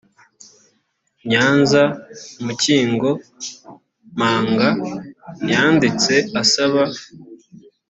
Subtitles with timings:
[1.29, 1.81] nyanza
[2.45, 3.09] mukingo
[4.15, 4.69] mpanga
[5.51, 6.83] yanditse asaba